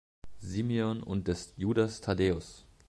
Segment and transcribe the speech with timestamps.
[0.39, 2.65] Simeon und des Judas Thaddäus.